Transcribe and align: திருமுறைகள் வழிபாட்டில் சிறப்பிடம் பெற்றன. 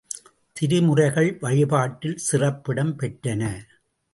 திருமுறைகள் 0.55 1.29
வழிபாட்டில் 1.39 2.17
சிறப்பிடம் 2.17 2.99
பெற்றன. 2.99 3.43